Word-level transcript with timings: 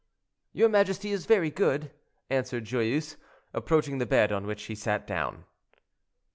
"Your 0.51 0.67
majesty 0.67 1.11
is 1.11 1.27
very 1.27 1.51
good," 1.51 1.91
answered 2.31 2.65
Joyeuse, 2.65 3.17
approaching 3.53 3.99
the 3.99 4.07
bed, 4.07 4.31
on 4.31 4.47
which 4.47 4.63
he 4.63 4.73
sat 4.73 5.05
down. 5.05 5.45